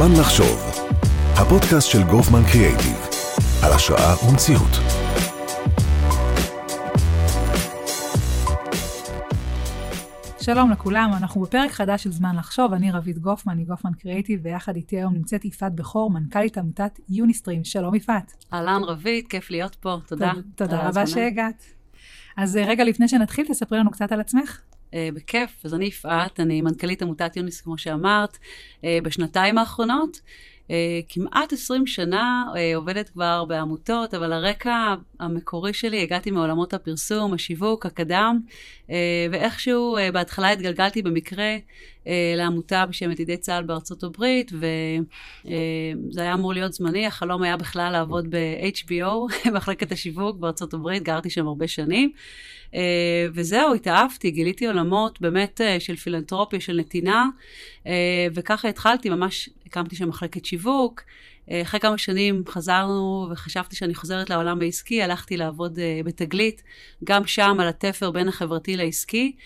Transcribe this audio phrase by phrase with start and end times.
[0.00, 0.58] זמן לחשוב,
[1.34, 3.08] הפודקאסט של גופמן קריאייטיב,
[3.64, 4.70] על השראה ומציאות.
[10.40, 14.96] שלום לכולם, אנחנו בפרק חדש של זמן לחשוב, אני רבית גופמן, מגופמן קריאייטיב, ויחד איתי
[14.96, 17.64] היום נמצאת יפעת בכור, מנכ"לית עמותת יוניסטרים.
[17.64, 18.44] שלום יפעת.
[18.52, 20.32] אהלן רבית, כיף להיות פה, תודה.
[20.54, 21.64] תודה רבה שהגעת.
[22.36, 24.60] אז אה, רגע לפני שנתחיל, תספרי לנו קצת על עצמך.
[24.90, 28.38] Uh, בכיף, אז אני יפעת, אני מנכ"לית עמותת יוניס, כמו שאמרת,
[28.80, 30.20] uh, בשנתיים האחרונות.
[30.68, 30.70] Uh,
[31.08, 37.86] כמעט 20 שנה uh, עובדת כבר בעמותות, אבל הרקע המקורי שלי, הגעתי מעולמות הפרסום, השיווק,
[37.86, 38.40] הקדם,
[38.86, 38.90] uh,
[39.30, 46.52] ואיכשהו uh, בהתחלה התגלגלתי במקרה uh, לעמותה בשם ידידי צה"ל בארצות הברית, וזה היה אמור
[46.52, 52.12] להיות זמני, החלום היה בכלל לעבוד ב-HBO, מחלקת השיווק בארצות הברית, גרתי שם הרבה שנים.
[53.34, 57.26] וזהו, התאהבתי, גיליתי עולמות באמת של פילנטרופיה, של נתינה,
[58.34, 61.02] וככה התחלתי, ממש הקמתי שם מחלקת שיווק.
[61.50, 66.62] Uh, אחרי כמה שנים חזרנו וחשבתי שאני חוזרת לעולם העסקי, הלכתי לעבוד uh, בתגלית,
[67.04, 69.36] גם שם על התפר בין החברתי לעסקי,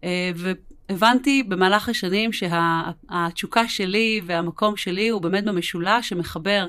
[0.00, 0.04] uh,
[0.36, 6.66] והבנתי במהלך השנים שהתשוקה שלי והמקום שלי הוא באמת במשולש שמחבר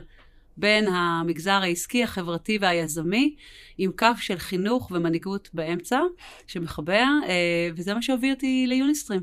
[0.58, 3.36] בין המגזר העסקי, החברתי והיזמי,
[3.78, 6.00] עם קו של חינוך ומנהיגות באמצע,
[6.48, 9.22] שמחבר, אה, וזה מה שהוביל אותי ליוניסטרים.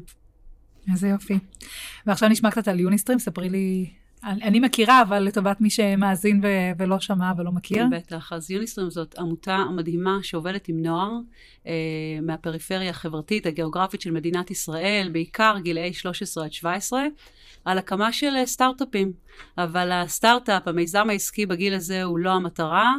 [0.93, 1.39] איזה יופי.
[2.07, 3.91] ועכשיו נשמע קצת על יוניסטרים, ספרי לי
[4.25, 7.77] אני מכירה, אבל לטובת מי שמאזין ו- ולא שמע ולא מכיר.
[7.77, 8.33] כן, בטח.
[8.33, 11.13] אז יוניסטרים זאת עמותה מדהימה שעובדת עם נוער
[11.67, 11.73] אה,
[12.23, 17.03] מהפריפריה החברתית, הגיאוגרפית של מדינת ישראל, בעיקר גילאי 13 עד 17,
[17.65, 19.13] על הקמה של אה, סטארט-אפים.
[19.59, 22.95] אבל הסטארט-אפ, המיזם העסקי בגיל הזה הוא לא המטרה.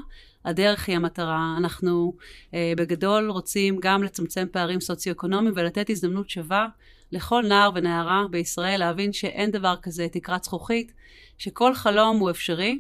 [0.46, 1.56] הדרך היא המטרה.
[1.58, 2.14] אנחנו
[2.54, 6.68] אה, בגדול רוצים גם לצמצם פערים סוציו-אקונומיים ולתת הזדמנות שווה
[7.12, 10.92] לכל נער ונערה בישראל להבין שאין דבר כזה תקרת זכוכית,
[11.38, 12.80] שכל חלום הוא אפשרי,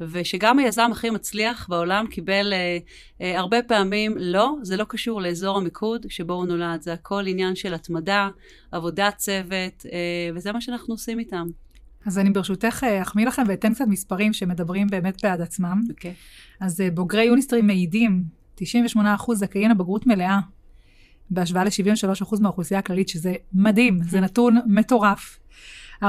[0.00, 2.78] ושגם היזם הכי מצליח בעולם קיבל אה,
[3.20, 7.56] אה, הרבה פעמים לא, זה לא קשור לאזור המיקוד שבו הוא נולד, זה הכל עניין
[7.56, 8.28] של התמדה,
[8.72, 11.46] עבודת צוות, אה, וזה מה שאנחנו עושים איתם.
[12.06, 15.82] אז אני ברשותך אה, אחמיא לכם ואתן קצת מספרים שמדברים באמת בעד עצמם.
[15.90, 16.10] אוקיי.
[16.10, 16.14] Okay.
[16.60, 18.22] אז אה, בוגרי יוניסטרים מעידים,
[18.58, 18.60] 98%
[19.34, 20.38] זכאים לבגרות מלאה,
[21.30, 25.38] בהשוואה ל-73% מהאוכלוסייה הכללית, שזה מדהים, זה נתון מטורף.
[26.02, 26.06] 43%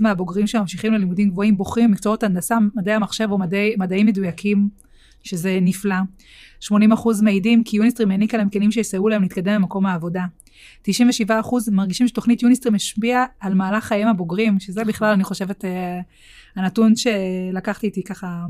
[0.00, 4.68] מהבוגרים שממשיכים ללימודים גבוהים בוחרים במקצועות הנדסה, מדעי המחשב או מדעי, מדעים מדויקים,
[5.22, 5.96] שזה נפלא.
[6.64, 6.68] 80%
[7.22, 10.24] מעידים כי יוניסטרים העניקה להם כלים שיסייעו להם להתקדם במקום העבודה.
[10.88, 10.90] 97%
[11.72, 16.00] מרגישים שתוכנית יוניסטרים השפיעה על מהלך חייהם הבוגרים, שזה בכלל, אני חושבת, אה,
[16.56, 18.46] הנתון שלקחתי איתי ככה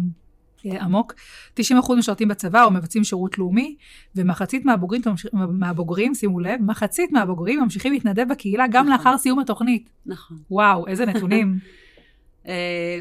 [0.64, 1.14] עמוק.
[1.60, 1.62] 90%
[1.98, 3.76] משרתים בצבא או מבצעים שירות לאומי,
[4.16, 5.02] ומחצית מהבוגרים,
[5.32, 8.92] מהבוגרים, שימו לב, מחצית מהבוגרים ממשיכים להתנדב בקהילה גם נכון.
[8.92, 9.90] לאחר סיום התוכנית.
[10.06, 10.36] נכון.
[10.50, 11.58] וואו, איזה נתונים.
[12.48, 13.00] אה,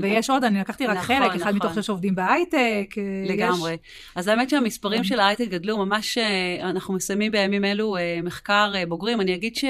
[0.00, 1.82] ויש עוד, אני לקחתי רק נכון, חלק, אחד מתוך נכון.
[1.82, 2.94] שש עובדים בהייטק.
[2.98, 3.76] אה, לגמרי.
[4.14, 9.20] אז האמת שהמספרים של ההייטק גדלו, ממש אה, אנחנו מסיימים בימים אלו מחקר בוגרים.
[9.20, 9.64] אני אגיד ש...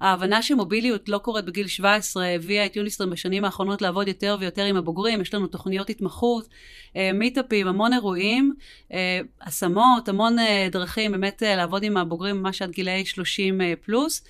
[0.00, 4.76] ההבנה שמוביליות לא קורית בגיל 17 הביאה את יוניסטרים בשנים האחרונות לעבוד יותר ויותר עם
[4.76, 6.48] הבוגרים, יש לנו תוכניות התמחות,
[6.96, 8.54] אה, מיטאפים, המון אירועים,
[8.92, 14.24] אה, השמות, המון אה, דרכים באמת לעבוד עם הבוגרים ממש עד גילאי 30 פלוס.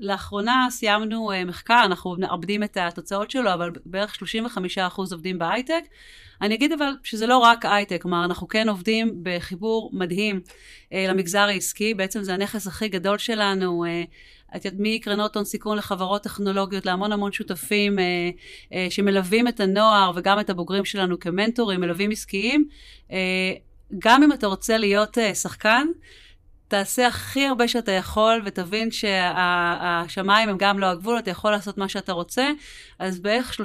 [0.00, 5.84] לאחרונה סיימנו מחקר, אנחנו מאבדים את התוצאות שלו, אבל בערך 35% עובדים בהייטק.
[6.42, 10.40] אני אגיד אבל שזה לא רק הייטק, כלומר אנחנו כן עובדים בחיבור מדהים
[10.92, 13.84] למגזר העסקי, בעצם זה הנכס הכי גדול שלנו,
[14.78, 18.04] מקרנות הון סיכון לחברות טכנולוגיות, להמון המון שותפים אה,
[18.72, 22.68] אה, שמלווים את הנוער וגם את הבוגרים שלנו כמנטורים, מלווים עסקיים.
[23.12, 23.52] אה,
[23.98, 25.86] גם אם אתה רוצה להיות אה, שחקן,
[26.68, 31.88] תעשה הכי הרבה שאתה יכול ותבין שהשמיים הם גם לא הגבול, אתה יכול לעשות מה
[31.88, 32.50] שאתה רוצה.
[32.98, 33.60] אז בערך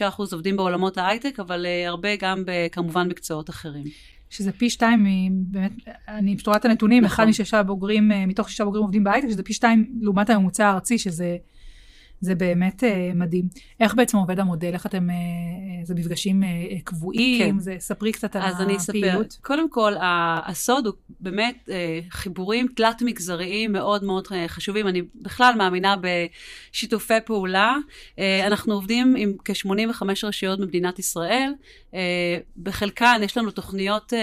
[0.00, 3.84] 35% עובדים בעולמות ההייטק, אבל uh, הרבה גם כמובן מקצועות אחרים.
[4.32, 5.04] שזה פי שתיים,
[5.36, 5.72] באמת,
[6.08, 7.14] אני פשוט רואה את הנתונים, נכון.
[7.14, 10.98] אחד משישה בוגרים, אה, מתוך שישה בוגרים עובדים בהייטק, שזה פי שתיים לעומת הממוצע הארצי,
[10.98, 11.36] שזה
[12.22, 13.48] זה באמת uh, מדהים.
[13.80, 14.72] איך בעצם עובד המודל?
[14.72, 16.46] איך אתם, uh, זה מפגשים uh,
[16.84, 17.52] קבועים?
[17.52, 17.58] כן.
[17.58, 18.60] זה, ספרי קצת על הפעילות.
[18.60, 19.22] אז אני אספר.
[19.42, 19.92] קודם כל,
[20.46, 21.72] הסוד הוא באמת uh,
[22.10, 24.88] חיבורים תלת-מגזריים מאוד מאוד uh, חשובים.
[24.88, 27.76] אני בכלל מאמינה בשיתופי פעולה.
[28.16, 31.52] Uh, אנחנו עובדים עם כ-85 רשויות במדינת ישראל.
[31.92, 31.94] Uh,
[32.56, 34.16] בחלקן יש לנו תוכניות uh,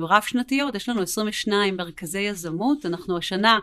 [0.00, 2.86] uh, רב-שנתיות, יש לנו 22 מרכזי יזמות.
[2.86, 3.58] אנחנו השנה,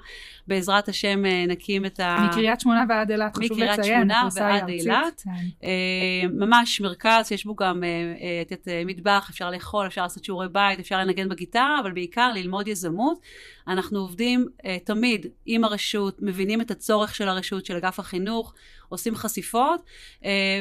[0.47, 2.27] בעזרת השם, נקים את ה...
[2.29, 3.38] מקריית שמונה ועד אילת.
[3.38, 3.69] חשוב לציין.
[3.69, 5.21] מקריית שמונה ועד אילת.
[5.25, 5.31] כן.
[5.63, 10.79] אה, ממש מרכז, יש בו גם אה, אה, מטבח, אפשר לאכול, אפשר לעשות שיעורי בית,
[10.79, 13.19] אפשר לנגן בגיטרה, אבל בעיקר ללמוד יזמות.
[13.67, 14.47] אנחנו עובדים
[14.83, 18.53] תמיד עם הרשות, מבינים את הצורך של הרשות, של אגף החינוך,
[18.94, 19.81] עושים חשיפות,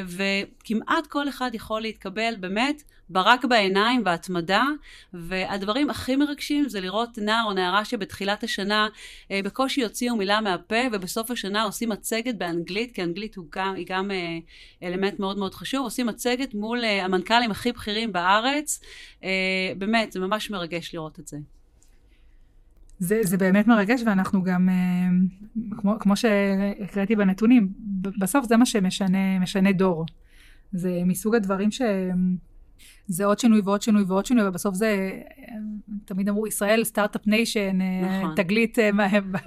[0.07, 4.63] וכמעט כל אחד יכול להתקבל באמת ברק בעיניים והתמדה,
[5.13, 8.87] והדברים הכי מרגשים זה לראות נער או נערה שבתחילת השנה
[9.31, 14.11] בקושי יוציאו מילה מהפה, ובסוף השנה עושים מצגת באנגלית, כי אנגלית גם, היא גם
[14.83, 18.81] אלמנט מאוד מאוד חשוב, עושים מצגת מול המנכ"לים הכי בכירים בארץ,
[19.77, 21.37] באמת, זה ממש מרגש לראות את זה.
[23.03, 24.69] זה, זה באמת מרגש, ואנחנו גם,
[25.77, 27.73] כמו, כמו שהקראתי בנתונים,
[28.19, 30.05] בסוף זה מה שמשנה דור.
[30.71, 31.81] זה מסוג הדברים ש...
[33.07, 35.11] זה עוד שינוי ועוד שינוי ועוד שינוי, ובסוף זה,
[36.05, 38.35] תמיד אמרו, ישראל startup nation, נכון.
[38.35, 38.77] תגלית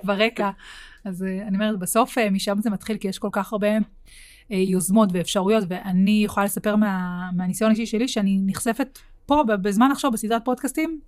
[0.05, 0.50] ברקע.
[1.05, 3.69] אז אני אומרת, בסוף משם זה מתחיל, כי יש כל כך הרבה
[4.50, 10.44] יוזמות ואפשרויות, ואני יכולה לספר מה, מהניסיון האישי שלי, שאני נחשפת פה, בזמן עכשיו, בסדרת
[10.44, 11.00] פודקאסטים,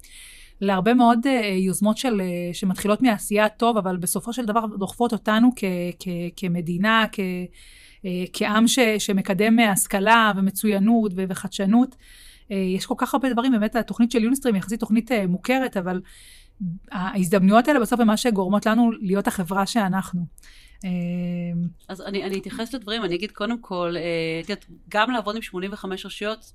[0.61, 5.51] להרבה מאוד uh, יוזמות של, uh, שמתחילות מעשייה הטוב, אבל בסופו של דבר דוחפות אותנו
[5.57, 5.65] כ,
[5.99, 11.97] כ, כמדינה, כ, uh, כעם ש, שמקדם השכלה ומצוינות וחדשנות.
[12.51, 16.01] יש כל כך הרבה דברים, באמת התוכנית של יוניסטרים היא יחסית תוכנית מוכרת, אבל
[16.93, 20.27] ההזדמנויות האלה בסוף הן מה שגורמות לנו להיות החברה שאנחנו.
[21.89, 23.95] אז אני, אני אתייחס לדברים, אני אגיד קודם כל,
[24.89, 26.53] גם לעבוד עם 85 רשויות,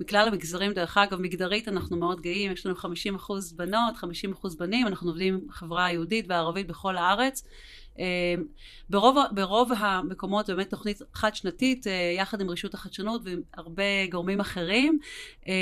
[0.00, 4.56] מכלל המגזרים, דרך אגב, מגדרית אנחנו מאוד גאים, יש לנו 50 אחוז בנות, 50 אחוז
[4.56, 7.44] בנים, אנחנו עובדים עם חברה יהודית וערבית בכל הארץ.
[7.98, 8.34] אה,
[8.90, 14.98] ברוב, ברוב המקומות באמת תוכנית חד שנתית אה, יחד עם רשות החדשנות והרבה גורמים אחרים.
[15.48, 15.52] אה,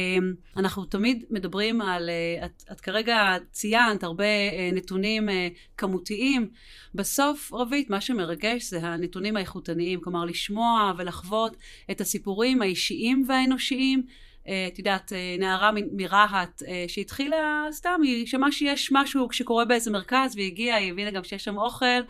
[0.57, 2.11] אנחנו תמיד מדברים על,
[2.45, 4.25] את, את כרגע ציינת הרבה
[4.73, 5.29] נתונים
[5.77, 6.49] כמותיים.
[6.95, 11.57] בסוף רבית מה שמרגש זה הנתונים האיכותניים, כלומר לשמוע ולחוות
[11.91, 14.03] את הסיפורים האישיים והאנושיים
[14.45, 20.37] את יודעת, אה, נערה מרהט אה, שהתחילה סתם, היא שמעה שיש משהו שקורה באיזה מרכז
[20.37, 22.01] והיא הגיעה, היא הבינה גם שיש שם אוכל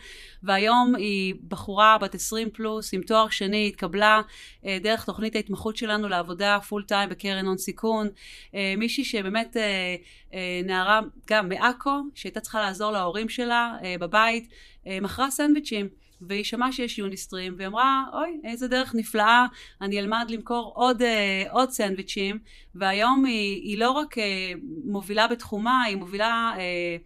[0.43, 4.23] והיום היא בחורה בת 20 פלוס עם תואר שני, התקבלה
[4.65, 8.09] דרך תוכנית ההתמחות שלנו לעבודה פול טיים בקרן הון סיכון,
[8.77, 9.57] מישהי שבאמת
[10.65, 14.49] נערה גם מעכו שהייתה צריכה לעזור להורים שלה בבית,
[14.87, 15.89] מכרה סנדוויצ'ים
[16.21, 19.47] והיא שמעה שיש יוניסטרים, והיא אמרה, אוי, איזה דרך נפלאה,
[19.81, 22.39] אני אלמד למכור עוד, אה, עוד סנדוויצ'ים,
[22.75, 24.53] והיום היא, היא לא רק אה,
[24.85, 26.53] מובילה בתחומה, היא מובילה...
[26.59, 26.97] אה,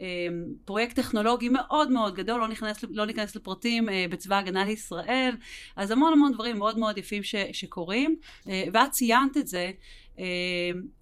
[0.00, 0.26] אה,
[0.64, 5.34] פרויקט טכנולוגי מאוד מאוד גדול, לא ניכנס, לא ניכנס לפרטים אה, בצבא ההגנה לישראל,
[5.76, 8.16] אז המון המון דברים מאוד מאוד יפים ש, שקורים,
[8.48, 9.70] אה, ואת ציינת את זה,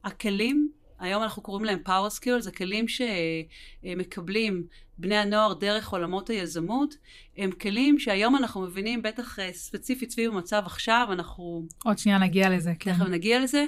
[0.05, 0.69] הכלים
[0.99, 4.67] היום אנחנו קוראים להם power skills, זה כלים שמקבלים
[4.99, 6.95] בני הנוער דרך עולמות היזמות,
[7.37, 11.67] הם כלים שהיום אנחנו מבינים, בטח אה, ספציפית סביב המצב עכשיו, אנחנו...
[11.85, 12.93] עוד שנייה נגיע לזה, כן.
[12.93, 13.65] תכף נגיע לזה.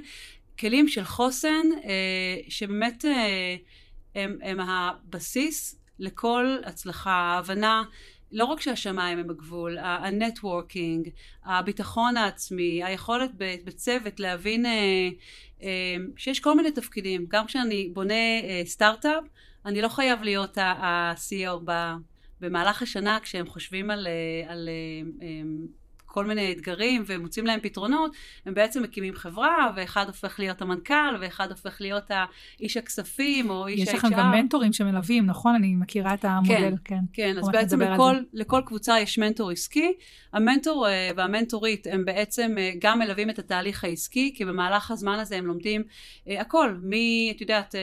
[0.59, 3.57] כלים של חוסן, אה, שבאמת אה,
[4.15, 7.83] הם, הם הבסיס לכל הצלחה, ההבנה.
[8.33, 11.09] לא רק שהשמיים הם הגבול, ה networking,
[11.45, 13.31] הביטחון העצמי, היכולת
[13.65, 14.67] בצוות להבין
[16.17, 17.27] שיש כל מיני תפקידים.
[17.29, 19.25] גם כשאני בונה אה, סטארט-אפ,
[19.67, 21.71] אני לא חייב להיות ה-CEO
[22.41, 24.07] במהלך השנה כשהם חושבים על,
[24.49, 24.69] על
[26.11, 28.17] כל מיני אתגרים ומוצאים להם פתרונות,
[28.47, 32.11] הם בעצם מקימים חברה, ואחד הופך להיות המנכ"ל, ואחד הופך להיות
[32.61, 33.89] איש הכספים, או איש ה-HR.
[33.89, 35.55] יש לכם גם מנטורים שמלווים, נכון?
[35.55, 36.97] אני מכירה את המודל, כן.
[37.13, 39.93] כן, כן אז בעצם לכל, לכל קבוצה יש מנטור עסקי.
[40.33, 45.37] המנטור אה, והמנטורית הם בעצם אה, גם מלווים את התהליך העסקי, כי במהלך הזמן הזה
[45.37, 45.83] הם לומדים
[46.29, 46.93] אה, הכל, מ,
[47.37, 47.75] את יודעת,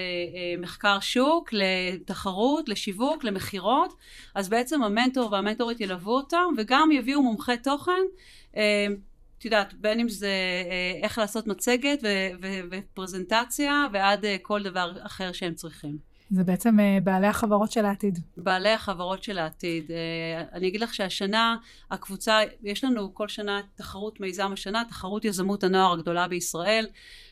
[0.60, 3.94] מחקר שוק, לתחרות, לשיווק, למכירות,
[4.36, 7.91] אז בעצם המנטור והמנטורית ילוו אותם, וגם יביאו מומחי תוכן.
[9.38, 10.31] את יודעת, בין אם זה
[11.03, 12.00] איך לעשות מצגת
[12.71, 16.15] ופרזנטציה ועד כל דבר אחר שהם צריכים.
[16.29, 18.19] זה בעצם אה, בעלי החברות של העתיד.
[18.38, 19.91] בעלי החברות של העתיד.
[19.91, 21.57] אה, אני אגיד לך שהשנה
[21.91, 26.88] הקבוצה, יש לנו כל שנה תחרות מיזם השנה, תחרות יזמות הנוער הגדולה בישראל.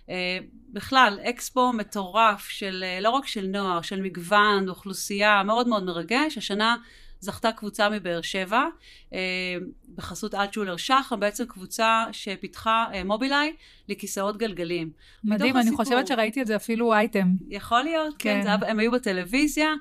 [0.09, 0.37] אה,
[0.73, 6.37] בכלל, אקספו מטורף של, לא רק של נוער, של מגוון, אוכלוסייה, מאוד מאוד מרגש.
[6.37, 6.75] השנה
[7.23, 8.65] זכתה קבוצה מבאר שבע
[9.13, 9.19] אה,
[9.95, 13.55] בחסות אלטשולר שחר, בעצם קבוצה שפיתחה אה, מובילאיי
[13.89, 14.89] לכיסאות גלגלים.
[15.23, 17.27] מדהים, אני הסיפור, חושבת שראיתי את זה אפילו אייטם.
[17.49, 19.73] יכול להיות, כן, כן זה, הם היו בטלוויזיה,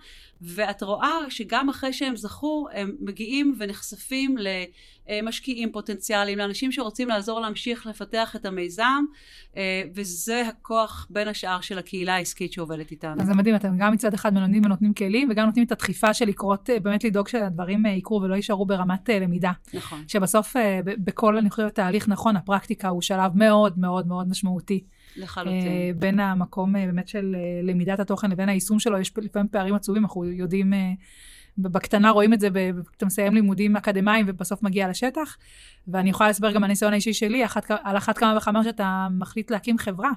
[0.42, 4.37] ואת רואה שגם אחרי שהם זכו, הם מגיעים ונחשפים
[5.09, 9.04] למשקיעים פוטנציאליים, לאנשים שרוצים לעזור להמשיך לפתח את המיזם,
[9.56, 13.23] אה, וזה הכוח בין השאר של הקהילה העסקית שעובדת איתנו.
[13.23, 16.25] אז זה מדהים, אתם גם מצד אחד מלמדים ונותנים כלים, וגם נותנים את הדחיפה של
[16.25, 19.52] לקרות, אה, באמת לדאוג שהדברים אה, יקרו ולא יישארו ברמת למידה.
[19.75, 20.04] נכון.
[20.09, 24.84] שבסוף בכל, אני חושבת, תהליך נכון, הפרקטיקה הוא שלב מאוד מאוד מאוד משמעותי.
[25.16, 25.99] לחלוטין.
[25.99, 30.72] בין המקום באמת של למידת התוכן לבין היישום שלו, יש לפעמים פערים עצובים, אנחנו יודעים
[31.58, 32.49] בקטנה רואים את זה,
[32.96, 35.37] אתה מסיים לימודים אקדמיים ובסוף מגיע לשטח.
[35.88, 39.78] ואני יכולה להסבר גם הניסיון האישי שלי, אחת, על אחת כמה וכמה שאתה מחליט להקים
[39.78, 40.11] חברה.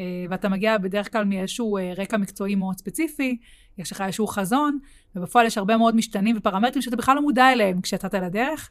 [0.00, 3.36] אה, ואתה מגיע בדרך כלל מאיזשהו אה, רקע מקצועי מאוד ספציפי,
[3.78, 4.78] יש לך איזשהו חזון,
[5.16, 8.70] ובפועל יש הרבה מאוד משתנים ופרמטרים שאתה בכלל לא מודע אליהם כשיצאת לדרך,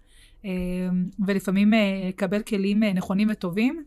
[1.26, 1.74] ולפעמים
[2.10, 3.84] לקבל כלים נכונים וטובים.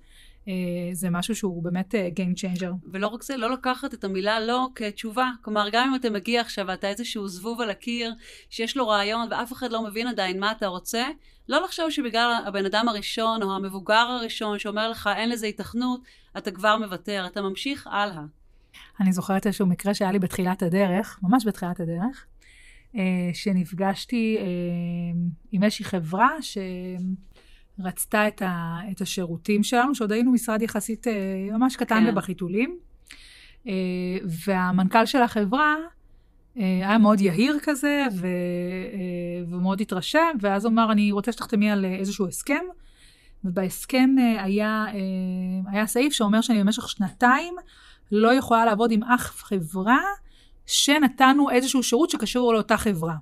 [0.48, 0.54] אה,
[0.92, 2.72] זה משהו שהוא באמת אה, Game Changer.
[2.92, 5.30] ולא רק זה, לא לקחת את המילה לא כתשובה.
[5.42, 8.14] כלומר, גם אם אתה מגיע עכשיו ואתה איזשהו זבוב על הקיר,
[8.50, 11.06] שיש לו רעיון ואף אחד לא מבין עדיין מה אתה רוצה,
[11.48, 16.00] לא לחשוב שבגלל הבן אדם הראשון או המבוגר הראשון שאומר לך אין לזה התכנות,
[16.38, 18.22] אתה כבר מוותר, אתה ממשיך הלאה.
[19.00, 22.26] אני זוכרת איזשהו מקרה שהיה לי בתחילת הדרך, ממש בתחילת הדרך,
[22.96, 24.38] אה, שנפגשתי
[25.52, 26.58] עם איזושהי חברה ש...
[27.84, 31.12] רצתה את, ה, את השירותים שלנו, שעוד היינו משרד יחסית אה,
[31.52, 32.12] ממש קטן כן.
[32.12, 32.78] ובחיתולים.
[33.66, 33.72] אה,
[34.46, 35.76] והמנכ"ל של החברה
[36.56, 38.26] אה, היה מאוד יהיר כזה, ו,
[39.48, 42.64] ומאוד התרשם, ואז הוא אמר, אני רוצה שתחתמי על איזשהו הסכם.
[43.44, 44.86] ובהסכם היה,
[45.70, 47.54] היה סעיף שאומר שאני במשך שנתיים
[48.12, 50.00] לא יכולה לעבוד עם אף חברה
[50.66, 53.14] שנתנו איזשהו שירות שקשור לאותה חברה.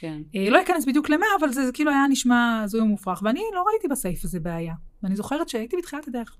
[0.00, 0.22] כן.
[0.36, 3.64] אה, לא אכנס בדיוק למה, אבל זה, זה כאילו היה נשמע הזוי ומופרך, ואני לא
[3.72, 4.74] ראיתי בסעיף הזה בעיה.
[5.02, 6.36] ואני זוכרת שהייתי בתחילת הדרך.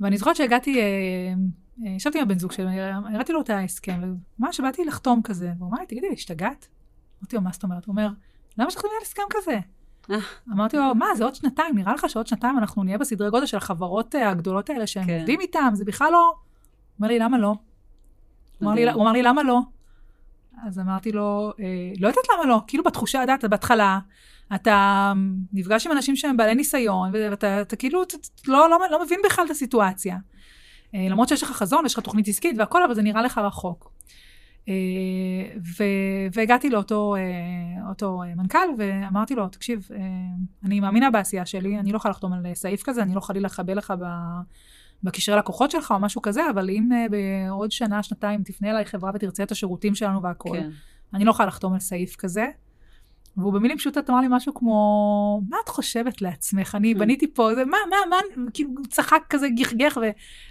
[0.00, 0.84] ואני זוכרת שהגעתי, אה,
[1.86, 4.00] אה, ישבתי עם הבן זוג שלי, הראיתי לו את ההסכם,
[4.38, 6.68] וממש באתי לחתום כזה, והוא אמר לי, תגידי, השתגעת?
[7.22, 7.84] אמרתי לו, מה זאת אומרת?
[7.84, 8.08] הוא אומר,
[8.58, 9.58] למה שתחתמי על הסכם כזה?
[10.52, 13.56] אמרתי לו, מה, זה עוד שנתיים, נראה לך שעוד שנתיים אנחנו נהיה בסדרי גודל של
[13.56, 15.18] החברות הגדולות האלה שהם כן.
[15.18, 16.18] עובדים איתם, זה בכלל לא...
[16.18, 16.34] הוא
[16.98, 17.54] אומר לי, למה לא?
[18.60, 18.72] הוא
[19.02, 19.60] אמר לי, למה לא?
[20.66, 21.64] אז אמרתי לו, אה,
[22.00, 23.98] לא יודעת למה לא, כאילו בתחושה, יודעת, בהתחלה,
[24.54, 25.12] אתה
[25.52, 29.44] נפגש עם אנשים שהם בעלי ניסיון, ואתה אתה, כאילו אתה, לא, לא, לא מבין בכלל
[29.44, 30.16] את הסיטואציה.
[30.94, 33.92] אה, למרות שיש לך חזון, יש לך תוכנית עסקית והכל, אבל זה נראה לך רחוק.
[34.68, 34.74] אה,
[35.78, 35.84] ו,
[36.32, 37.14] והגעתי לאותו
[37.88, 39.88] אותו מנכ"ל, ואמרתי לו, תקשיב,
[40.64, 43.78] אני מאמינה בעשייה שלי, אני לא יכולה לחתום על סעיף כזה, אני לא חלילה לחבל
[43.78, 44.04] לך ב...
[45.02, 49.10] בקשרי לקוחות שלך או משהו כזה, אבל אם uh, בעוד שנה, שנתיים תפנה אליי חברה
[49.14, 50.70] ותרצה את השירותים שלנו והכול, כן.
[51.14, 52.46] אני לא יכולה לחתום על סעיף כזה.
[53.36, 56.74] והוא במילים פשוטות אמר לי משהו כמו, מה את חושבת לעצמך?
[56.74, 56.94] אני.
[57.00, 59.98] בניתי פה, זה, מה, מה, מה, כאילו צחק כזה, גחגח,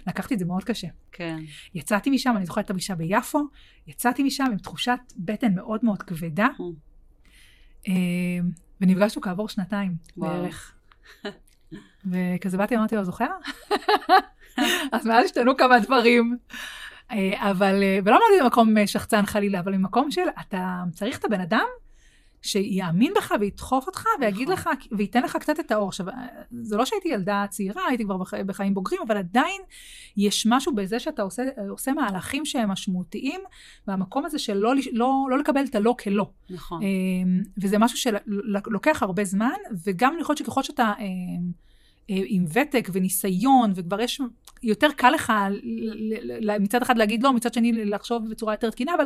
[0.06, 0.88] ולקחתי את זה מאוד קשה.
[1.12, 1.38] כן.
[1.74, 3.38] יצאתי משם, אני זוכרת את הפגישה ביפו,
[3.86, 6.48] יצאתי משם עם תחושת בטן מאוד מאוד כבדה,
[7.88, 7.92] אה,
[8.80, 10.32] ונפגשנו כעבור שנתיים וואו.
[10.32, 10.74] בערך.
[12.10, 13.26] וכזה באתי, אמרתי לו, זוכר?
[14.92, 16.36] אז מאז השתנו כמה דברים.
[17.10, 21.24] אה, אבל, אה, ולא אמרתי במקום אה, שחצן חלילה, אבל במקום של, אתה צריך את
[21.24, 21.66] הבן אדם
[22.42, 24.72] שיאמין בך וידחוף אותך ויגיד נכון.
[24.72, 25.88] לך, וייתן לך קצת את האור.
[25.88, 26.06] עכשיו,
[26.50, 29.62] זה לא שהייתי ילדה צעירה, הייתי כבר בח, בחיים בוגרים, אבל עדיין
[30.16, 33.40] יש משהו בזה שאתה עושה, עושה מהלכים שהם משמעותיים,
[33.86, 36.30] והמקום הזה של לא, לא, לא לקבל את הלא כלא.
[36.50, 36.82] נכון.
[37.62, 40.92] וזה משהו שלוקח הרבה זמן, וגם יכול להיות שככל שאתה...
[42.10, 44.20] אה, עם ותק וניסיון, וכבר יש,
[44.62, 45.32] יותר קל לך
[46.60, 49.04] מצד אחד להגיד לא, מצד שני לחשוב בצורה יותר תקינה, אבל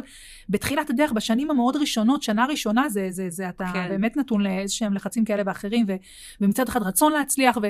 [0.49, 3.88] בתחילת הדרך, בשנים המאוד ראשונות, שנה ראשונה, זה, זה, זה אתה כן.
[3.88, 5.92] באמת נתון לאיזשהם לחצים כאלה ואחרים, ו,
[6.40, 7.66] ומצד אחד רצון להצליח, ו,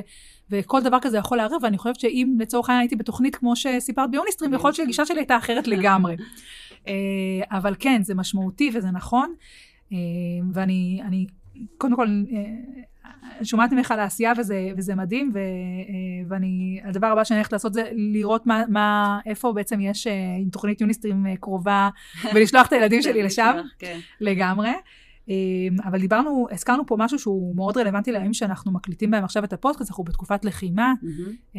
[0.51, 4.55] וכל דבר כזה יכול לערב, ואני חושבת שאם לצורך העניין הייתי בתוכנית כמו שסיפרת ביוניסטרים,
[4.55, 6.17] יכול להיות שהגישה שלי הייתה אחרת לגמרי.
[6.89, 6.93] אה,
[7.51, 9.35] אבל כן, זה משמעותי וזה נכון,
[9.93, 9.97] אה,
[10.53, 11.27] ואני
[11.79, 12.07] קודם כל
[13.43, 15.43] שומעת ממך על העשייה וזה, וזה מדהים, ו, אה,
[16.29, 20.49] ואני, הדבר הבא שאני הולכת לעשות זה לראות מה, מה, איפה בעצם יש אה, עם
[20.51, 21.89] תוכנית יוניסטרים אה, קרובה,
[22.35, 23.99] ולשלוח את הילדים שלי לשם, כן.
[24.21, 24.71] לגמרי.
[25.29, 29.53] אמ, אבל דיברנו, הזכרנו פה משהו שהוא מאוד רלוונטי לימים שאנחנו מקליטים בהם עכשיו את
[29.53, 30.95] הפודקאסט, אנחנו בתקופת לחימה.
[31.03, 31.59] Mm-hmm.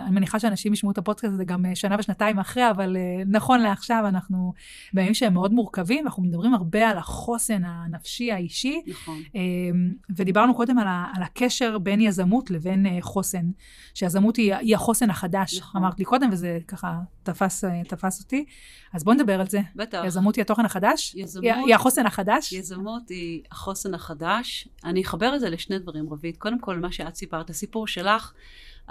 [0.00, 3.60] אני מניחה שאנשים ישמעו את הפודקאסט הזה גם אה, שנה ושנתיים אחרי, אבל אה, נכון
[3.60, 4.52] לעכשיו אנחנו
[4.92, 8.82] בימים שהם מאוד מורכבים, אנחנו מדברים הרבה על החוסן הנפשי האישי.
[8.86, 9.22] נכון.
[9.34, 13.50] אמ, ודיברנו קודם על, ה, על הקשר בין יזמות לבין חוסן,
[13.94, 15.82] שיזמות היא, היא החוסן החדש, נכון.
[15.82, 18.44] אמרת לי קודם, וזה ככה תפס, תפס אותי.
[18.92, 19.60] אז בואי נדבר על זה.
[19.76, 20.02] בטח.
[20.06, 21.14] יזמות היא התוכן החדש?
[21.14, 21.44] יזמות.
[21.66, 22.52] היא החוסן החדש?
[22.52, 24.68] יזמות היא החוסן החדש.
[24.84, 26.36] אני אחבר את זה לשני דברים, רבית.
[26.36, 28.32] קודם כל, מה שאת סיפרת, הסיפור שלך,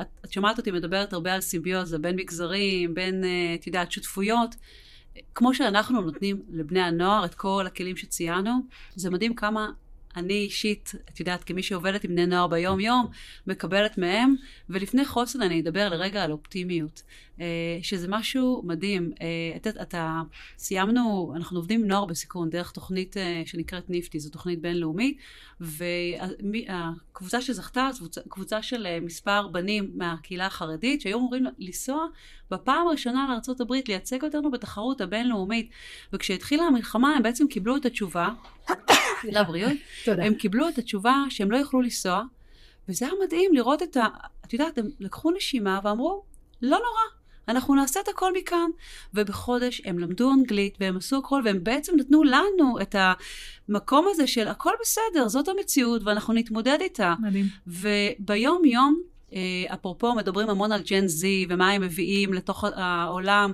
[0.02, 4.56] את, את שומעת אותי מדברת הרבה על סימביוזה, בין מגזרים, בין, אה, את יודעת, שותפויות.
[5.36, 8.52] כמו שאנחנו נותנים לבני הנוער את כל הכלים שציינו,
[8.96, 9.70] זה מדהים כמה
[10.16, 13.08] אני אישית, את יודעת, כמי שעובדת עם בני נוער ביום-יום,
[13.48, 14.36] מקבלת מהם,
[14.70, 17.04] ולפני חוסן אני אדבר לרגע על אופטימיות,
[17.40, 17.46] אה,
[17.82, 19.12] שזה משהו מדהים.
[19.22, 20.22] אה, אתה, אתה,
[20.58, 25.18] סיימנו, אנחנו עובדים עם נוער בסיכון דרך תוכנית אה, שנקראת ניפטי, זו תוכנית בינלאומית,
[25.60, 27.90] והקבוצה שזכתה,
[28.30, 32.06] קבוצה של מספר בנים מהקהילה החרדית, שהיו אמורים לנסוע
[32.52, 35.70] בפעם הראשונה לארה"ב לייצג אותנו בתחרות הבינלאומית.
[36.14, 38.30] וכשהתחילה המלחמה הם בעצם קיבלו את התשובה,
[39.32, 39.74] לבריאות,
[40.08, 42.24] הם קיבלו את התשובה שהם לא יוכלו לנסוע,
[42.90, 44.08] וזה היה מדהים לראות את ה...
[44.46, 46.24] את יודעת, הם לקחו נשימה ואמרו,
[46.62, 48.70] לא נורא, אנחנו נעשה את הכל מכאן.
[49.14, 52.96] ובחודש הם למדו אנגלית והם עשו הכל, והם בעצם נתנו לנו את
[53.70, 57.14] המקום הזה של הכל בסדר, זאת המציאות ואנחנו נתמודד איתה.
[57.20, 57.46] מדהים.
[57.68, 59.02] וביום יום,
[59.34, 59.40] אה,
[59.74, 63.52] אפרופו, מדברים המון על ג'ן זי ומה הם מביאים לתוך העולם.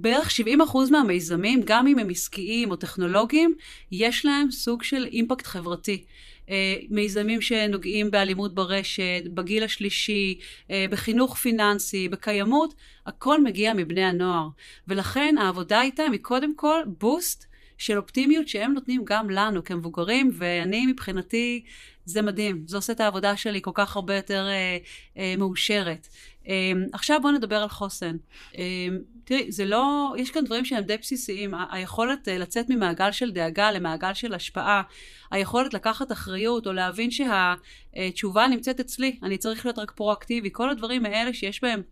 [0.00, 3.54] בערך 70% מהמיזמים, גם אם הם עסקיים או טכנולוגיים,
[3.92, 6.04] יש להם סוג של אימפקט חברתי.
[6.50, 10.38] אה, מיזמים שנוגעים באלימות ברשת, בגיל השלישי,
[10.70, 12.74] אה, בחינוך פיננסי, בקיימות,
[13.06, 14.48] הכל מגיע מבני הנוער.
[14.88, 17.46] ולכן העבודה איתם היא קודם כל בוסט
[17.78, 21.64] של אופטימיות שהם נותנים גם לנו כמבוגרים, ואני מבחינתי,
[22.04, 22.64] זה מדהים.
[22.66, 24.78] זה עושה את העבודה שלי כל כך הרבה יותר אה,
[25.16, 26.08] אה, מאושרת.
[26.48, 28.16] אה, עכשיו בואו נדבר על חוסן.
[28.58, 28.88] אה,
[29.26, 31.54] תראי, זה לא, יש כאן דברים שהם די בסיסיים.
[31.70, 34.82] היכולת אה, לצאת ממעגל של דאגה למעגל של השפעה,
[35.30, 41.06] היכולת לקחת אחריות או להבין שהתשובה נמצאת אצלי, אני צריך להיות רק פרואקטיבי, כל הדברים
[41.06, 41.82] האלה שיש בהם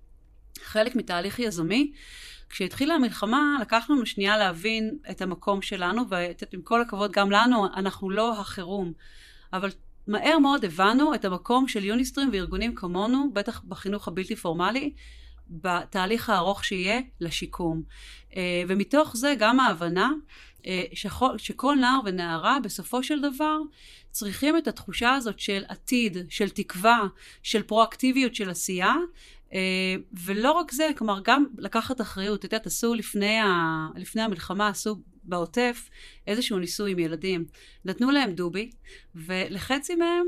[0.62, 1.93] חלק מתהליך יזמי.
[2.49, 8.11] כשהתחילה המלחמה, לקח לנו שנייה להבין את המקום שלנו, ועם כל הכבוד גם לנו, אנחנו
[8.11, 8.93] לא החירום.
[9.53, 9.71] אבל
[10.07, 14.93] מהר מאוד הבנו את המקום של יוניסטרים וארגונים כמונו, בטח בחינוך הבלתי פורמלי,
[15.49, 17.83] בתהליך הארוך שיהיה לשיקום.
[18.37, 20.11] אה, ומתוך זה גם ההבנה
[20.67, 23.59] אה, שכל, שכל נער ונערה בסופו של דבר
[24.11, 27.07] צריכים את התחושה הזאת של עתיד, של תקווה,
[27.43, 28.95] של פרואקטיביות של עשייה,
[29.53, 32.39] אה, ולא רק זה, כלומר גם לקחת אחריות.
[32.39, 35.89] את יודעת, עשו לפני, ה, לפני המלחמה, עשו בעוטף
[36.27, 37.45] איזשהו ניסוי עם ילדים.
[37.85, 38.71] נתנו להם דובי,
[39.15, 40.27] ולחצי מהם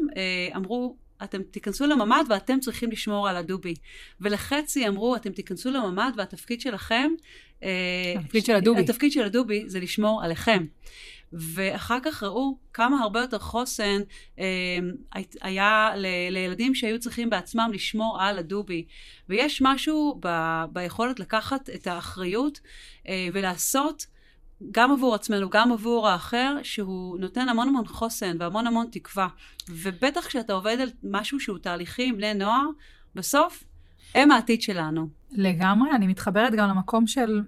[0.56, 3.74] אמרו, אתם תיכנסו לממ"ד ואתם צריכים לשמור על הדובי.
[4.20, 7.10] ולחצי אמרו, אתם תיכנסו לממ"ד והתפקיד שלכם...
[7.62, 8.44] אה, התפקיד.
[8.44, 8.80] של הדובי.
[8.80, 10.66] התפקיד של הדובי זה לשמור עליכם.
[11.32, 14.00] ואחר כך ראו כמה הרבה יותר חוסן
[14.38, 14.44] אה,
[15.42, 18.84] היה ל, לילדים שהיו צריכים בעצמם לשמור על הדובי.
[19.28, 20.28] ויש משהו ב,
[20.72, 22.60] ביכולת לקחת את האחריות
[23.08, 24.06] אה, ולעשות
[24.70, 29.28] גם עבור עצמנו, גם עבור האחר, שהוא נותן המון המון חוסן והמון המון תקווה.
[29.68, 32.66] ובטח כשאתה עובד על משהו שהוא תהליכי עם בני נוער,
[33.14, 33.64] בסוף
[34.14, 35.08] הם העתיד שלנו.
[35.32, 37.40] לגמרי, אני מתחברת גם למקום של,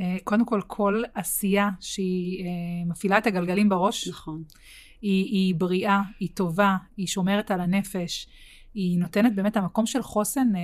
[0.00, 2.50] אה, קודם כל, כל עשייה שהיא אה,
[2.86, 4.08] מפעילה את הגלגלים בראש.
[4.08, 4.42] נכון.
[5.02, 8.28] היא, היא בריאה, היא טובה, היא שומרת על הנפש.
[8.74, 10.60] היא נותנת באמת המקום של חוסן, אה,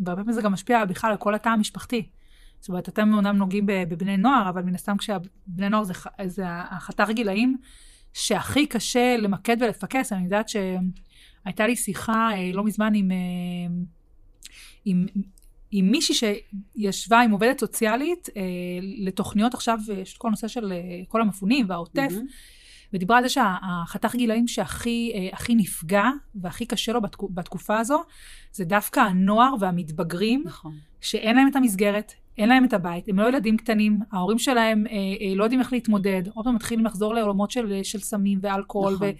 [0.00, 2.08] והרבה פעמים זה גם משפיע בכלל על כל התא המשפחתי.
[2.60, 5.94] זאת אומרת, אתם אומנם נוגעים בבני נוער, אבל מן הסתם כשבני נוער זה,
[6.26, 7.56] זה החתך גילאים
[8.16, 10.12] שהכי קשה למקד ולפקס.
[10.12, 13.16] אני יודעת שהייתה לי שיחה אה, לא מזמן עם, אה,
[14.84, 15.06] עם,
[15.70, 16.34] עם מישהי
[16.76, 18.42] שישבה עם עובדת סוציאלית אה,
[18.80, 20.72] לתוכניות עכשיו, יש את כל הנושא של
[21.08, 22.10] כל המפונים והעוטף.
[22.10, 22.92] Mm-hmm.
[22.92, 28.02] ודיברה על זה שהחתך גילאים שהכי הכי נפגע והכי קשה לו בתקופה הזו,
[28.52, 30.74] זה דווקא הנוער והמתבגרים, נכון.
[31.00, 34.92] שאין להם את המסגרת, אין להם את הבית, הם לא ילדים קטנים, ההורים שלהם אה,
[34.92, 39.08] אה, לא יודעים איך להתמודד, עוד פעם מתחילים לחזור לעולמות של, של סמים ואלכוהול, נכון.
[39.08, 39.12] ו,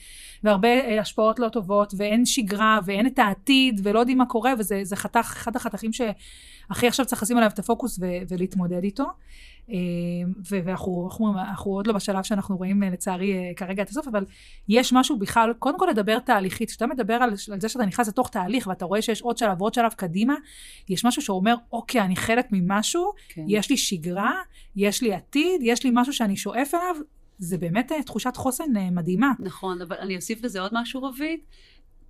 [0.44, 4.96] והרבה אה, השפעות לא טובות, ואין שגרה, ואין את העתיד, ולא יודעים מה קורה, וזה
[4.96, 9.05] חתך, אחד החתכים שהכי עכשיו צריך לשים עליו את הפוקוס ו, ולהתמודד איתו.
[9.70, 9.76] אה,
[10.44, 14.24] ואנחנו אנחנו, אנחנו עוד לא בשלב שאנחנו רואים אה, לצערי אה, כרגע את הסוף, אבל
[14.68, 18.31] יש משהו בכלל, קודם כל לדבר תהליכית, כשאתה מדבר על, על זה שאתה נכנס לתוך
[18.31, 20.35] תהליך ואתה רואה שיש עוד שלב ועוד שלב קדימה,
[20.88, 23.44] יש משהו שאומר, אוקיי, אני חלק ממשהו, כן.
[23.48, 24.33] יש לי שגרה,
[24.76, 26.96] יש לי עתיד, יש לי משהו שאני שואף אליו,
[27.38, 29.31] זה באמת תחושת חוסן מדהימה.
[29.38, 31.44] נכון, אבל אני אוסיף לזה עוד משהו, רבית.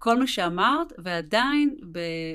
[0.07, 1.77] כל מה שאמרת, ועדיין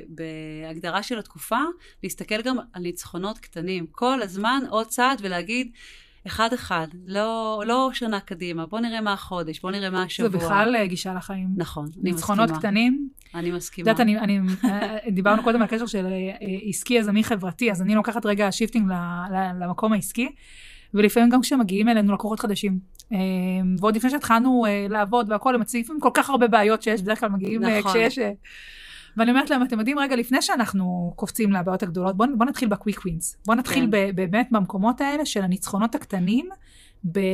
[0.10, 1.60] בהגדרה של התקופה,
[2.04, 3.86] להסתכל גם על ניצחונות קטנים.
[3.92, 5.72] כל הזמן עוד צעד ולהגיד,
[6.28, 10.30] אחד-אחד, לא, לא שנה קדימה, בוא נראה מה החודש, בוא נראה מה השבוע.
[10.30, 11.48] זה בכלל אה, גישה לחיים.
[11.58, 12.12] נכון, אני מסכימה.
[12.12, 13.10] ניצחונות קטנים.
[13.36, 13.84] אני מסכימה.
[13.84, 16.36] את יודעת, אני, אני, אה, דיברנו קודם על קשר של אה,
[16.70, 18.92] עסקי יזמי חברתי, אז אני לוקחת רגע shifting
[19.60, 20.30] למקום העסקי.
[20.94, 22.80] ולפעמים גם כשמגיעים אלינו לקוחות חדשים.
[23.12, 23.18] אה,
[23.80, 27.30] ועוד לפני שהתחלנו אה, לעבוד והכל, הם מציפים כל כך הרבה בעיות שיש, בדרך כלל
[27.30, 27.92] מגיעים אה, נכון.
[27.92, 28.20] כשיש...
[29.18, 32.75] ואני אומרת להם, אתם יודעים, רגע, לפני שאנחנו קופצים לבעיות הגדולות, בואו בוא נתחיל ב
[32.75, 33.38] quick wins.
[33.46, 34.16] בואו נתחיל כן.
[34.16, 36.50] באמת במקומות האלה של הניצחונות הקטנים,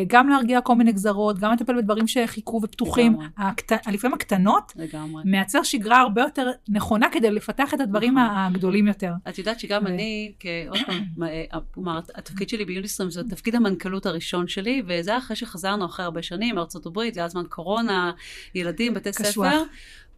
[0.07, 3.27] גם להרגיע כל מיני גזרות, גם לטפל בדברים שחיכו ופתוחים, לגמרי.
[3.37, 3.71] הקט...
[3.87, 5.23] לפעמים הקטנות, לגמרי.
[5.25, 8.37] מייצר שגרה הרבה יותר נכונה כדי לפתח את הדברים נכון.
[8.37, 9.11] הגדולים יותר.
[9.29, 11.23] את יודעת שגם ו- אני, כעוד פעם,
[11.87, 16.55] אה, התפקיד שלי ביוניסטרים זה תפקיד המנכ"לות הראשון שלי, וזה אחרי שחזרנו אחרי הרבה שנים
[16.85, 18.11] הברית, זה היה זמן קורונה,
[18.55, 19.47] ילדים, בתי קשוח.
[19.47, 19.63] ספר,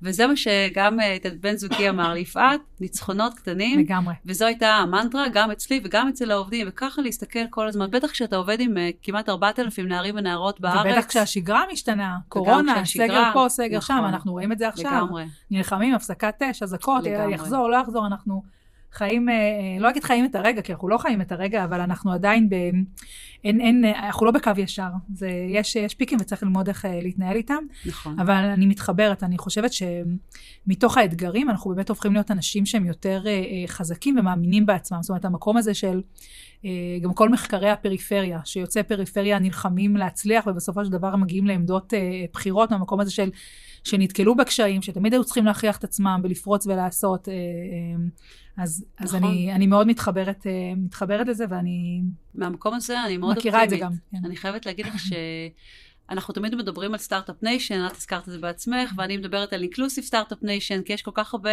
[0.01, 4.13] וזה מה שגם אה, בן זוגי אמר לי, יפעת, ניצחונות קטנים, לגמרי.
[4.25, 8.59] וזו הייתה המנטרה גם אצלי וגם אצל העובדים, וככה להסתכל כל הזמן, בטח כשאתה עובד
[8.59, 10.85] עם אה, כמעט 4,000 נערים ונערות בארץ.
[10.85, 14.05] ובטח כשהשגרה משתנה, קורונה, כשהשגרה, סגר פה, סגר שם, נכון.
[14.05, 14.91] אנחנו רואים את זה עכשיו.
[14.91, 15.25] לגמרי.
[15.51, 17.03] נלחמים, הפסקת אש, אזעקות.
[17.31, 18.41] יחזור, לא יחזור, אנחנו
[18.93, 21.81] חיים, אה, אה, לא אגיד חיים את הרגע, כי אנחנו לא חיים את הרגע, אבל
[21.81, 22.53] אנחנו עדיין ב...
[23.43, 24.89] אין, אין, אה, אנחנו לא בקו ישר.
[25.13, 28.19] זה, יש, יש פיקים וצריך ללמוד איך להתנהל איתם, נכון.
[28.19, 33.23] אבל אני מתחברת, אני חושבת שמתוך האתגרים אנחנו באמת הופכים להיות אנשים שהם יותר
[33.67, 34.97] חזקים ומאמינים בעצמם.
[35.01, 36.01] זאת אומרת, המקום הזה של...
[37.01, 41.93] גם כל מחקרי הפריפריה, שיוצאי פריפריה נלחמים להצליח ובסופו של דבר מגיעים לעמדות
[42.33, 43.29] בחירות מהמקום הזה של
[43.83, 47.27] שנתקלו בקשיים, שתמיד היו צריכים להכריח את עצמם ולפרוץ ולעשות.
[48.59, 49.29] אז, אז נכון.
[49.29, 52.01] אני, אני מאוד מתחברת, אה, מתחברת לזה ואני
[52.35, 53.99] מהמקום הזה אני מאוד מכירה את זה אופטימית.
[54.11, 54.19] גם.
[54.21, 54.25] כן.
[54.25, 54.95] אני חייבת להגיד לך
[56.09, 60.03] שאנחנו תמיד מדברים על startup nation, את הזכרת את זה בעצמך, ואני מדברת על inclusive
[60.03, 61.49] startup nation, כי יש כל כך הרבה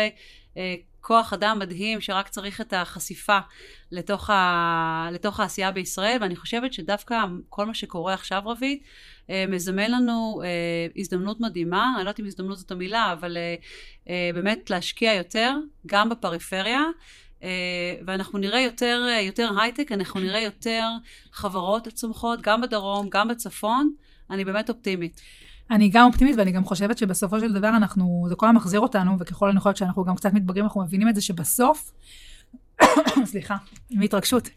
[0.56, 3.38] אה, כוח אדם מדהים שרק צריך את החשיפה
[3.92, 8.82] לתוך, ה, לתוך העשייה בישראל, ואני חושבת שדווקא כל מה שקורה עכשיו, רוית,
[9.30, 10.48] אה, מזמן לנו אה,
[10.96, 13.54] הזדמנות מדהימה, אני לא יודעת אם הזדמנות זאת המילה, אבל אה,
[14.08, 15.54] אה, באמת להשקיע יותר,
[15.86, 16.82] גם בפריפריה.
[17.40, 17.44] Uh,
[18.06, 20.88] ואנחנו נראה יותר, uh, יותר הייטק, אנחנו נראה יותר
[21.32, 23.92] חברות צומחות, גם בדרום, גם בצפון.
[24.30, 25.20] אני באמת אופטימית.
[25.70, 29.16] אני גם אופטימית ואני גם חושבת שבסופו של דבר אנחנו, זה כל הזמן מחזיר אותנו,
[29.20, 31.92] וככל הנכון שאנחנו גם קצת מתבגרים, אנחנו מבינים את זה שבסוף,
[33.24, 33.56] סליחה,
[33.90, 34.48] מהתרגשות.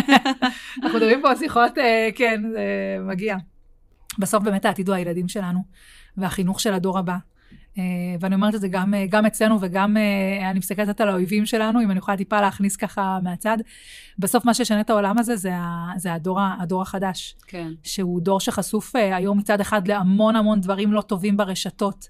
[0.82, 2.62] אנחנו מדברים פה על שיחות, אה, כן, זה
[3.00, 3.36] מגיע.
[4.18, 5.60] בסוף באמת העתיד הוא הילדים שלנו,
[6.16, 7.16] והחינוך של הדור הבא.
[7.78, 7.82] אה,
[8.20, 11.82] ואני אומרת את זה גם, אה, גם אצלנו וגם אה, אני מסתכלת על האויבים שלנו,
[11.82, 13.58] אם אני יכולה טיפה להכניס ככה מהצד.
[14.18, 15.52] בסוף מה שישנה את העולם הזה זה,
[15.96, 17.36] זה הדור, הדור החדש.
[17.46, 17.68] כן.
[17.82, 22.08] שהוא דור שחשוף היום מצד אחד להמון המון דברים לא טובים ברשתות,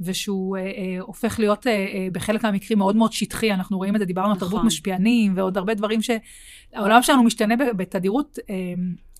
[0.00, 4.00] ושהוא אה, אה, הופך להיות אה, אה, בחלק מהמקרים מאוד מאוד שטחי, אנחנו רואים את
[4.00, 4.48] זה, דיברנו על נכון.
[4.48, 8.54] תרבות משפיענים ועוד הרבה דברים שהעולם שלנו משתנה בתדירות, אה,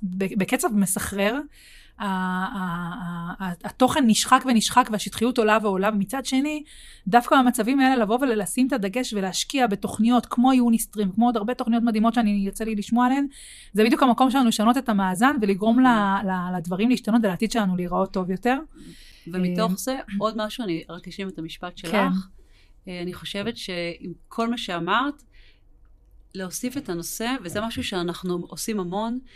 [0.02, 1.40] בקצב מסחרר.
[3.64, 6.62] התוכן נשחק ונשחק והשטחיות עולה ועולה, ומצד שני,
[7.08, 11.82] דווקא במצבים האלה לבוא ולשים את הדגש ולהשקיע בתוכניות כמו יוניסטרים, כמו עוד הרבה תוכניות
[11.82, 13.26] מדהימות שאני יוצא לי לשמוע עליהן,
[13.72, 15.86] זה בדיוק המקום שלנו לשנות את המאזן ולגרום ל-
[16.26, 18.58] ל- לדברים להשתנות ולעתיד שלנו להיראות טוב יותר.
[19.26, 21.90] ומתוך זה, עוד משהו, אני רק אשלים את המשפט שלך.
[21.90, 22.08] כן.
[22.88, 25.22] אה, אני חושבת שעם כל מה שאמרת,
[26.34, 29.28] להוסיף את הנושא, וזה משהו שאנחנו עושים המון, אה,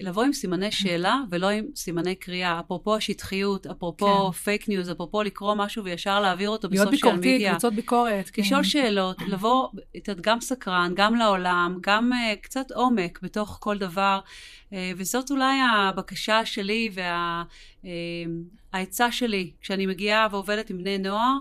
[0.00, 2.60] לבוא עם סימני שאלה ולא עם סימני קריאה.
[2.60, 7.34] אפרופו השטחיות, אפרופו fake news, אפרופו לקרוא משהו וישר להעביר אותו להיות ב social ביקורתי,
[7.34, 7.50] מדיה.
[7.50, 8.30] קבוצות ביקורת.
[8.32, 8.42] כן.
[8.42, 9.68] לשאול שאלות, לבוא,
[10.20, 14.20] גם סקרן, גם לעולם, גם uh, קצת עומק בתוך כל דבר,
[14.70, 16.90] uh, וזאת אולי הבקשה שלי
[18.72, 21.36] והעצה שלי כשאני מגיעה ועובדת עם בני נוער.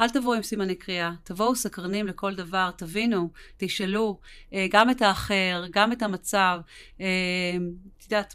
[0.00, 4.18] אל תבואו עם סימני קריאה, תבואו סקרנים לכל דבר, תבינו, תשאלו,
[4.52, 6.60] אה, גם את האחר, גם את המצב.
[7.00, 7.06] אה,
[7.98, 8.34] את יודעת,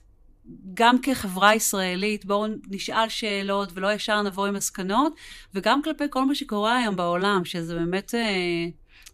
[0.74, 5.16] גם כחברה ישראלית, בואו נשאל שאלות ולא ישר נבוא עם מסקנות,
[5.54, 8.66] וגם כלפי כל מה שקורה היום בעולם, שזה באמת, אה,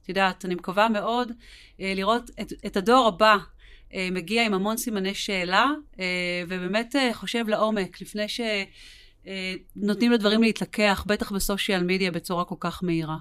[0.03, 1.31] את יודעת, אני מקווה מאוד
[1.79, 3.38] לראות את, את הדור הבא
[4.12, 5.65] מגיע עם המון סימני שאלה,
[6.47, 8.27] ובאמת חושב לעומק, לפני
[9.25, 13.17] שנותנים לדברים להתלקח, בטח בסושיאל מדיה, בצורה כל כך מהירה.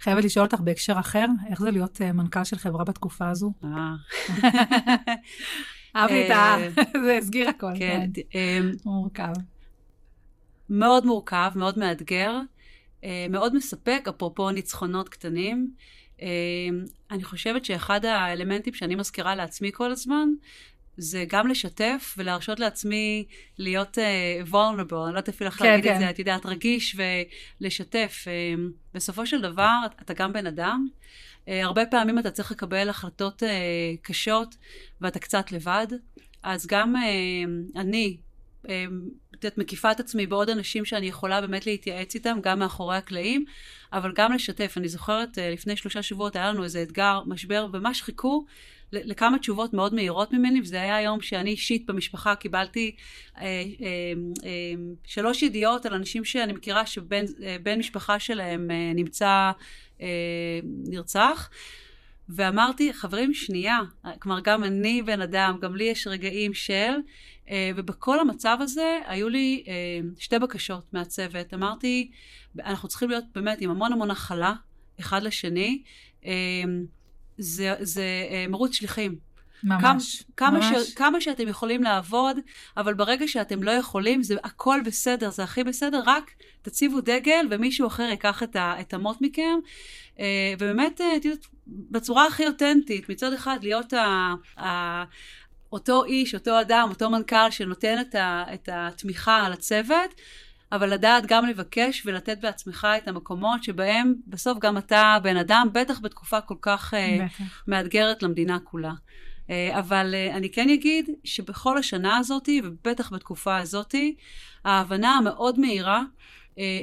[0.00, 3.52] חייבת לשאול אותך בהקשר אחר, איך זה להיות אה, מנכ"ל של חברה בתקופה הזו?
[3.64, 3.94] אה,
[5.96, 6.56] אהבתי את ה...
[7.04, 7.72] זה הסגיר הכל.
[7.78, 8.20] כן, כן.
[8.34, 9.32] אה, מורכב.
[10.70, 12.38] מאוד מורכב, מאוד מאתגר,
[13.04, 15.70] אה, מאוד מספק, אפרופו ניצחונות קטנים.
[16.22, 16.28] אה,
[17.10, 20.28] אני חושבת שאחד האלמנטים שאני מזכירה לעצמי כל הזמן,
[20.96, 23.24] זה גם לשתף ולהרשות לעצמי
[23.58, 25.94] להיות uh, vulnerable, אני לא יודעת אפילו איך כן, להגיד כן.
[25.94, 26.96] את זה, את יודעת, רגיש
[27.60, 28.24] ולשתף.
[28.24, 28.60] Uh,
[28.94, 30.88] בסופו של דבר, אתה גם בן אדם.
[31.46, 33.46] Uh, הרבה פעמים אתה צריך לקבל החלטות uh,
[34.02, 34.54] קשות
[35.00, 35.86] ואתה קצת לבד.
[36.42, 38.16] אז גם uh, אני,
[38.64, 38.68] uh,
[39.34, 43.44] את יודעת, מקיפה את עצמי בעוד אנשים שאני יכולה באמת להתייעץ איתם, גם מאחורי הקלעים,
[43.92, 44.74] אבל גם לשתף.
[44.76, 48.46] אני זוכרת, uh, לפני שלושה שבועות היה לנו איזה אתגר, משבר, ממש חיכו
[48.92, 52.96] לכמה תשובות מאוד מהירות ממני, וזה היה היום שאני אישית במשפחה קיבלתי
[53.38, 53.62] אה, אה,
[54.44, 54.74] אה,
[55.04, 57.24] שלוש ידיעות על אנשים שאני מכירה שבן
[57.66, 59.50] אה, משפחה שלהם אה, נמצא,
[60.64, 61.50] נרצח.
[62.28, 63.78] ואמרתי, חברים, שנייה,
[64.18, 66.92] כלומר, גם אני בן אדם, גם לי יש רגעים של,
[67.76, 69.64] ובכל המצב הזה היו לי
[70.18, 71.54] שתי בקשות מהצוות.
[71.54, 72.10] אמרתי,
[72.58, 74.54] אנחנו צריכים להיות באמת עם המון המון הכלה,
[75.00, 75.82] אחד לשני.
[77.40, 78.04] אה, זה, זה
[78.48, 79.30] מרוץ שליחים.
[79.64, 80.88] ממש, כמה, ממש.
[80.88, 82.36] ש, כמה שאתם יכולים לעבוד,
[82.76, 86.30] אבל ברגע שאתם לא יכולים, זה הכל בסדר, זה הכי בסדר, רק
[86.62, 89.58] תציבו דגל ומישהו אחר ייקח את, ה, את המוט מכם.
[90.58, 95.04] ובאמת, את יודעת, בצורה הכי אותנטית, מצד אחד להיות ה, ה,
[95.72, 100.14] אותו איש, אותו אדם, אותו מנכ"ל שנותן את, ה, את התמיכה על הצוות,
[100.72, 106.00] אבל לדעת גם לבקש ולתת בעצמך את המקומות שבהם בסוף גם אתה בן אדם, בטח
[106.00, 107.44] בתקופה כל כך בטח.
[107.68, 108.92] מאתגרת למדינה כולה.
[109.50, 113.94] אה, אבל אה, אני כן אגיד שבכל השנה הזאת, ובטח בתקופה הזאת,
[114.64, 116.02] ההבנה המאוד מהירה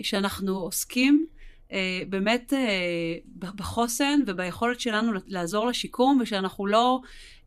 [0.04, 1.26] שאנחנו עוסקים
[1.72, 3.16] אה, באמת אה,
[3.56, 7.00] בחוסן וביכולת שלנו לעזור לשיקום, ושאנחנו לא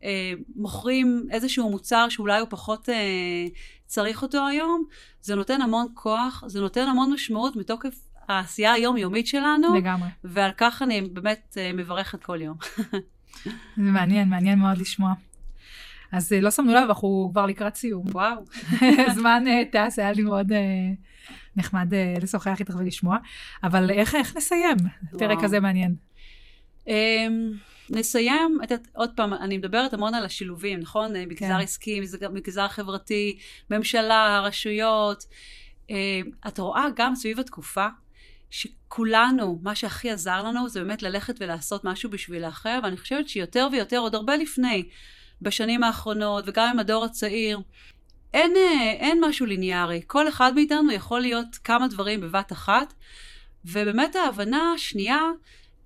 [0.03, 3.47] אה, מוכרים איזשהו מוצר שאולי הוא פחות אה,
[3.91, 4.83] צריך אותו היום,
[5.21, 7.95] זה נותן המון כוח, זה נותן המון משמעות מתוקף
[8.27, 9.75] העשייה היומיומית שלנו.
[9.75, 10.09] לגמרי.
[10.23, 12.57] ועל כך אני באמת אה, מברכת כל יום.
[13.77, 15.13] זה מעניין, מעניין מאוד לשמוע.
[16.11, 18.05] אז אה, לא שמנו לב, אנחנו כבר לקראת סיום.
[18.11, 18.45] וואו.
[19.15, 20.51] זמן אה, טס, היה לי מאוד...
[21.55, 23.17] נחמד לשוחח איתך ולשמוע,
[23.63, 24.77] אבל איך, איך נסיים?
[25.19, 25.95] פרק כזה מעניין.
[26.91, 27.57] Um,
[27.89, 31.13] נסיים, את, עוד פעם, אני מדברת המון על השילובים, נכון?
[31.13, 31.29] כן.
[31.29, 32.01] מגזר עסקי,
[32.33, 33.37] מגזר חברתי,
[33.69, 35.23] ממשלה, רשויות.
[35.87, 35.91] Uh,
[36.47, 37.87] את רואה גם סביב התקופה,
[38.49, 43.67] שכולנו, מה שהכי עזר לנו זה באמת ללכת ולעשות משהו בשביל האחר, ואני חושבת שיותר
[43.71, 44.89] ויותר, עוד הרבה לפני,
[45.41, 47.59] בשנים האחרונות, וגם עם הדור הצעיר,
[48.33, 50.01] אין, אה, אין משהו ליניארי.
[50.07, 52.93] כל אחד מאיתנו יכול להיות כמה דברים בבת אחת,
[53.65, 55.21] ובאמת ההבנה השנייה,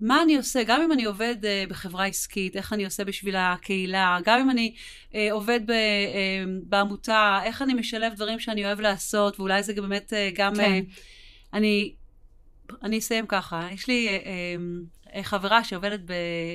[0.01, 4.17] מה אני עושה, גם אם אני עובד uh, בחברה עסקית, איך אני עושה בשביל הקהילה,
[4.25, 4.73] גם אם אני
[5.11, 5.73] uh, עובד ב, uh,
[6.63, 10.55] בעמותה, איך אני משלב דברים שאני אוהב לעשות, ואולי זה באמת uh, גם...
[10.55, 10.83] כן.
[10.89, 10.93] Uh,
[11.53, 11.93] אני,
[12.83, 14.21] אני אסיים ככה, יש לי uh,
[15.04, 15.99] uh, חברה שעובדת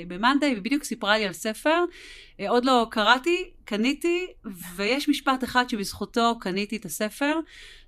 [0.08, 1.84] ב-Monday, ובדיוק סיפרה לי על ספר
[2.40, 4.26] אה, עוד לא קראתי, קניתי,
[4.76, 7.40] ויש משפט אחד שבזכותו קניתי את הספר.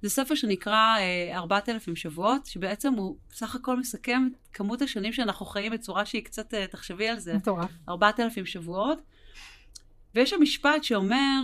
[0.03, 0.97] זה ספר שנקרא
[1.35, 6.25] 4,000 אה, שבועות, שבעצם הוא סך הכל מסכם את כמות השנים שאנחנו חיים בצורה שהיא
[6.25, 7.35] קצת, אה, תחשבי על זה.
[7.35, 7.71] מטורף.
[7.89, 8.99] 4,000 שבועות.
[10.15, 11.41] ויש שם משפט שאומר,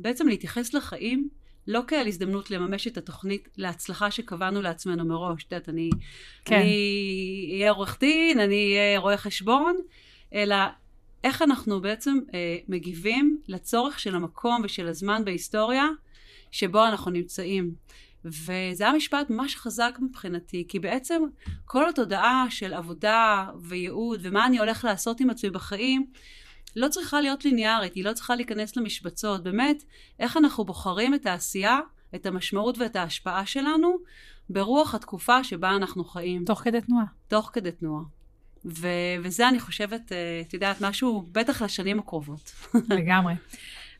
[0.00, 1.28] בעצם להתייחס לחיים
[1.68, 5.44] לא כעל הזדמנות לממש את התוכנית להצלחה שקבענו לעצמנו מראש.
[5.44, 5.90] את יודעת, אני
[6.44, 6.62] כן.
[7.52, 9.76] אהיה עורך דין, אני אהיה רואה חשבון,
[10.34, 10.56] אלא
[11.24, 15.86] איך אנחנו בעצם אה, מגיבים לצורך של המקום ושל הזמן בהיסטוריה
[16.50, 17.74] שבו אנחנו נמצאים.
[18.24, 21.22] וזה היה משפט ממש חזק מבחינתי, כי בעצם
[21.64, 26.06] כל התודעה של עבודה וייעוד ומה אני הולך לעשות עם עצמי בחיים,
[26.76, 29.42] לא צריכה להיות ליניארית, היא לא צריכה להיכנס למשבצות.
[29.42, 29.82] באמת,
[30.18, 31.78] איך אנחנו בוחרים את העשייה,
[32.14, 33.96] את המשמעות ואת ההשפעה שלנו
[34.50, 36.44] ברוח התקופה שבה אנחנו חיים.
[36.44, 37.04] תוך כדי תנועה.
[37.28, 38.02] תוך כדי תנועה.
[38.64, 42.52] ו- וזה, אני חושבת, אה, את יודעת, משהו בטח לשנים הקרובות.
[42.96, 43.34] לגמרי.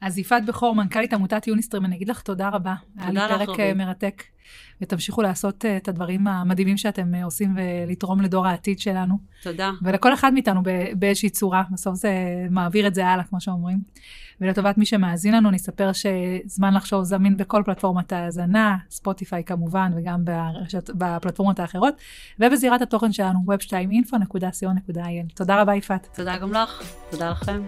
[0.00, 2.74] אז יפעת בכור, מנכ"לית עמותת יוניסטרים, אני אגיד לך תודה רבה.
[3.06, 4.22] תודה לך, היה לי פרק אה, מרתק,
[4.80, 9.18] ותמשיכו לעשות אה, את הדברים המדהימים שאתם עושים ולתרום לדור העתיד שלנו.
[9.42, 9.70] תודה.
[9.82, 10.60] ולכל אחד מאיתנו
[10.98, 12.10] באיזושהי צורה, בסוף זה
[12.50, 13.78] מעביר את זה הלאה, כמו שאומרים.
[14.40, 20.90] ולטובת מי שמאזין לנו, נספר שזמן לחשוב זמין בכל פלטפורמת ההאזנה, ספוטיפיי כמובן, וגם ברשת,
[20.94, 21.94] בפלטפורמות האחרות,
[22.40, 25.34] ובזירת התוכן שלנו, web2info.co.il.
[25.34, 26.08] תודה רבה, יפעת.
[26.14, 27.62] תודה גם לך, תודה לכם.